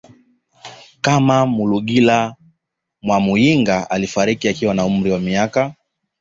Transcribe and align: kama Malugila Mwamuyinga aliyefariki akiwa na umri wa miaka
kama 1.01 1.47
Malugila 1.47 2.35
Mwamuyinga 3.01 3.89
aliyefariki 3.89 4.49
akiwa 4.49 4.73
na 4.73 4.85
umri 4.85 5.11
wa 5.11 5.19
miaka 5.19 5.75